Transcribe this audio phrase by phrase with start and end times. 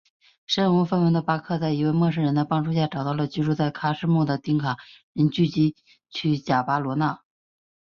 [0.47, 4.77] 身无分文的巴克在一位陌生人的帮助下找到了居住在喀土穆的丁卡
[5.13, 5.75] 人聚居
[6.09, 7.21] 区贾巴罗纳。